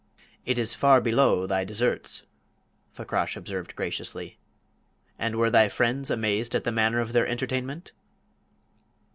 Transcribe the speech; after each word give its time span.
"It 0.47 0.57
is 0.57 0.73
far 0.73 0.99
below 0.99 1.45
thy 1.45 1.63
deserts," 1.63 2.23
Fakrash 2.91 3.35
observed 3.37 3.75
graciously. 3.75 4.39
"And 5.19 5.35
were 5.35 5.51
thy 5.51 5.69
friends 5.69 6.09
amazed 6.09 6.55
at 6.55 6.63
the 6.63 6.71
manner 6.71 6.99
of 7.01 7.13
their 7.13 7.27
entertainment?" 7.27 7.91